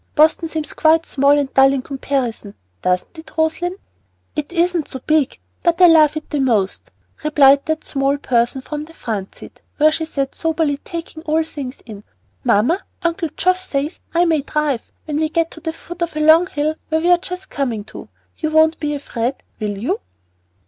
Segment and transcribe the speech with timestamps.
[0.15, 3.75] Boston seems quite small and dull in comparison, doesn't it, Röslein?"
[4.35, 6.89] "It isn't so big, but I love it the most,"
[7.23, 11.83] replied that small person from the front seat, where she sat soberly taking all things
[11.85, 12.03] in.
[12.43, 16.19] "Mamma, Uncle Geoff says I may drive when we get to the foot of a
[16.19, 18.09] long hill we are just coming to.
[18.39, 19.99] You won't be afraid, will you?"